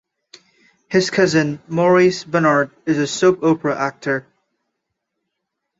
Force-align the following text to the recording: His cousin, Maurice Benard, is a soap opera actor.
His 0.89 1.11
cousin, 1.11 1.61
Maurice 1.67 2.23
Benard, 2.23 2.71
is 2.87 2.97
a 2.97 3.05
soap 3.05 3.43
opera 3.43 3.77
actor. 3.77 4.25